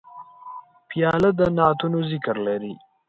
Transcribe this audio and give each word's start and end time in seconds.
پیاله 0.89 1.29
د 1.39 1.41
نعتونو 1.55 1.99
ذکر 2.11 2.35
لري. 2.47 2.73